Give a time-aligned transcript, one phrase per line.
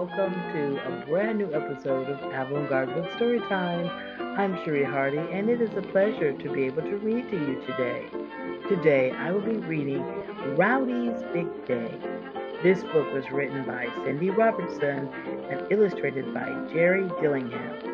[0.00, 3.86] welcome to a brand new episode of Avant Garde Book Story Time.
[4.38, 7.62] I'm Cherie Hardy, and it is a pleasure to be able to read to you
[7.66, 8.06] today.
[8.66, 10.02] Today, I will be reading
[10.56, 11.94] Rowdy's Big Day.
[12.62, 15.06] This book was written by Cindy Robertson
[15.50, 17.89] and illustrated by Jerry Dillingham.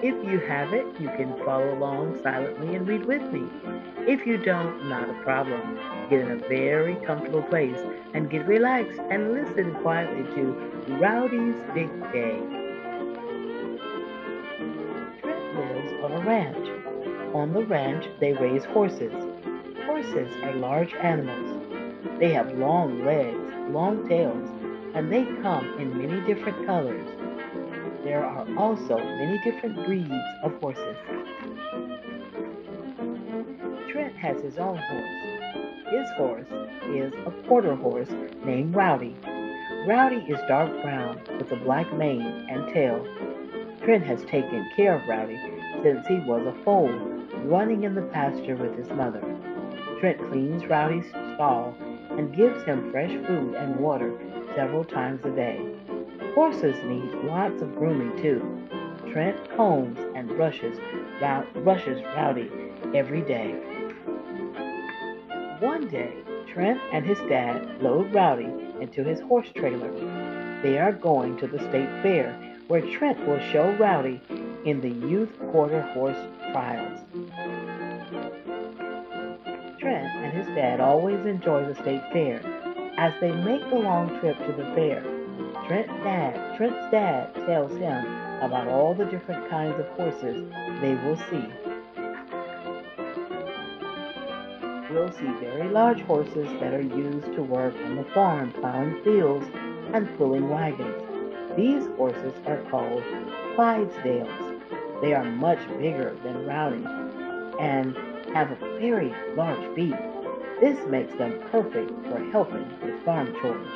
[0.00, 3.48] If you have it, you can follow along silently and read with me.
[4.06, 5.76] If you don't, not a problem.
[6.08, 7.80] Get in a very comfortable place
[8.14, 10.52] and get relaxed and listen quietly to
[11.00, 12.38] Rowdy's Big Day.
[15.20, 17.34] Trent lives on a ranch.
[17.34, 19.12] On the ranch, they raise horses.
[19.84, 21.60] Horses are large animals.
[22.20, 24.48] They have long legs, long tails,
[24.98, 27.06] and they come in many different colors
[28.08, 30.10] there are also many different breeds
[30.42, 30.96] of horses.
[33.90, 35.64] Trent has his own horse.
[35.90, 36.46] His horse
[36.88, 38.08] is a quarter horse
[38.46, 39.14] named Rowdy.
[39.86, 43.06] Rowdy is dark brown with a black mane and tail.
[43.84, 45.38] Trent has taken care of Rowdy
[45.82, 46.88] since he was a foal
[47.44, 49.20] running in the pasture with his mother.
[50.00, 51.76] Trent cleans Rowdy's stall
[52.10, 54.18] and gives him fresh food and water
[54.58, 55.64] several times a day.
[56.34, 58.42] Horses need lots of grooming too.
[59.12, 60.76] Trent combs and brushes,
[61.62, 62.50] brushes Rowdy
[62.92, 63.52] every day.
[65.60, 66.12] One day,
[66.52, 69.92] Trent and his dad load Rowdy into his horse trailer.
[70.60, 72.32] They are going to the state fair
[72.66, 74.20] where Trent will show Rowdy
[74.64, 76.18] in the youth quarter horse
[76.50, 76.98] trials.
[79.78, 82.42] Trent and his dad always enjoy the state fair
[82.98, 85.00] as they make the long trip to the fair.
[85.68, 88.04] Trent's dad, Trent's dad tells him
[88.42, 90.50] about all the different kinds of horses
[90.80, 91.46] they will see.
[94.90, 99.46] We'll see very large horses that are used to work on the farm plowing fields
[99.94, 101.04] and pulling wagons.
[101.56, 103.04] These horses are called
[103.54, 104.60] Clydesdales.
[105.02, 106.84] They are much bigger than Rowdy
[107.60, 107.96] and
[108.34, 109.94] have a very large beak.
[110.60, 113.68] This makes them perfect for helping with farm chores.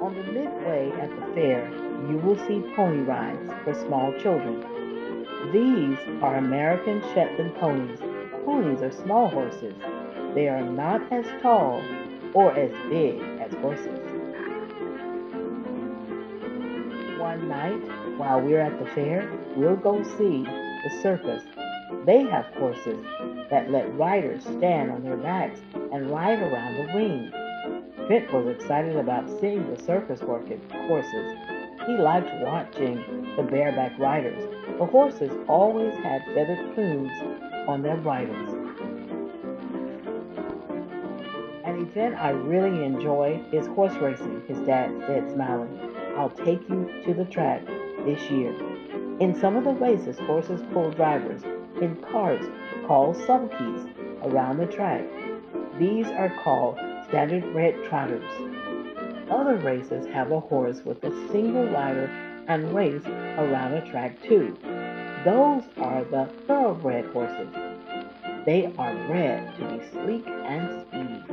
[0.00, 1.70] On the midway at the fair,
[2.08, 4.64] you will see pony rides for small children.
[5.52, 7.98] These are American Shetland ponies.
[8.46, 9.74] Ponies are small horses.
[10.34, 11.82] They are not as tall
[12.32, 14.00] or as big as horses.
[17.20, 21.42] One night, while we're at the fair, we'll go see the circus.
[22.06, 23.04] They have horses
[23.50, 25.60] that let riders stand on their backs
[25.92, 27.30] and ride around the ring.
[28.06, 31.38] Trent was excited about seeing the circus horses.
[31.86, 34.42] He liked watching the bareback riders.
[34.78, 37.12] The horses always had feathered plumes
[37.68, 38.54] on their bridles.
[41.64, 45.78] An event I really enjoy is horse racing, his dad said, smiling.
[46.16, 47.64] I'll take you to the track
[48.04, 48.69] this year.
[49.20, 51.42] In some of the races, horses pull drivers
[51.82, 52.42] in cars
[52.86, 53.86] called sulkies
[54.22, 55.04] around the track.
[55.78, 58.24] These are called standard red trotters.
[59.30, 62.06] Other races have a horse with a single rider
[62.48, 63.04] and race
[63.36, 64.56] around a track too.
[65.22, 67.54] Those are the thoroughbred horses.
[68.46, 71.24] They are bred to be sleek and speedy.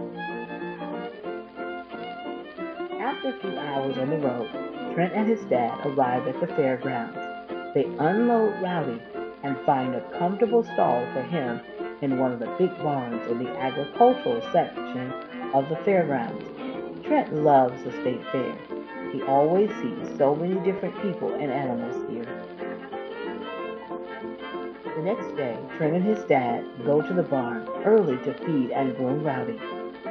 [3.00, 4.50] After a few hours on the road,
[4.94, 7.27] Trent and his dad arrive at the fairgrounds.
[7.74, 9.02] They unload Rowdy
[9.44, 11.62] and find a comfortable stall for him
[12.02, 15.12] in one of the big barns in the agricultural section
[15.54, 16.46] of the fairgrounds.
[17.06, 18.58] Trent loves the state fair.
[19.12, 22.44] He always sees so many different people and animals here.
[24.96, 28.96] The next day, Trent and his dad go to the barn early to feed and
[28.98, 29.60] groom Rowdy.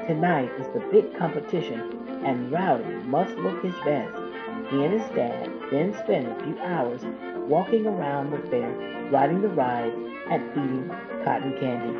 [0.07, 4.26] Tonight is the big competition, and Rowdy must look his best.
[4.71, 7.03] He and his dad then spend a few hours
[7.49, 8.71] walking around the fair,
[9.13, 9.95] riding the rides,
[10.29, 10.89] and eating
[11.25, 11.97] cotton candy.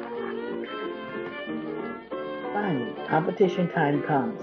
[2.53, 4.41] Finally, competition time comes.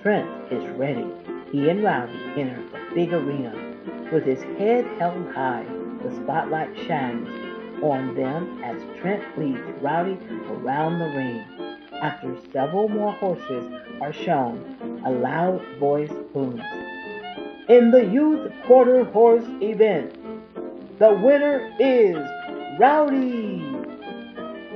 [0.00, 1.06] Trent is ready.
[1.52, 3.52] He and Rowdy enter the big arena.
[4.10, 5.66] With his head held high,
[6.02, 7.28] the spotlight shines
[7.82, 10.18] on them as Trent leads Rowdy
[10.48, 11.44] around the ring.
[12.00, 13.70] After several more horses
[14.00, 16.62] are shown, a loud voice booms.
[17.70, 20.18] In the youth quarter horse event,
[20.98, 22.16] the winner is
[22.80, 23.60] Rowdy.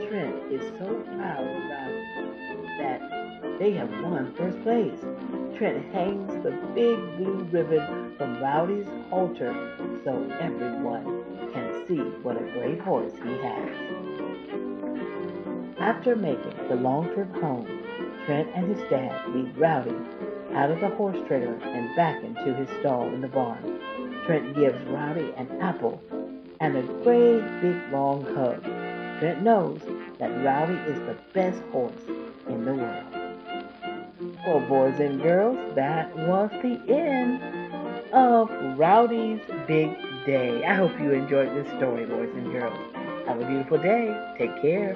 [0.06, 1.62] Trent is so proud of
[3.58, 5.00] they have won first place.
[5.58, 9.52] Trent hangs the big blue ribbon from Rowdy's halter
[10.04, 13.70] so everyone can see what a great horse he has.
[15.80, 17.66] After making the long trip home,
[18.24, 19.96] Trent and his dad leave Rowdy
[20.54, 23.80] out of the horse trailer and back into his stall in the barn.
[24.24, 26.02] Trent gives Rowdy an apple
[26.60, 28.62] and a great big long hug.
[29.18, 29.80] Trent knows
[30.18, 31.92] that Rowdy is the best horse
[32.48, 33.04] in the world.
[34.46, 37.42] Well, boys and girls, that was the end
[38.12, 39.90] of Rowdy's Big
[40.24, 40.64] Day.
[40.64, 42.78] I hope you enjoyed this story, boys and girls.
[43.26, 44.14] Have a beautiful day.
[44.38, 44.94] Take care.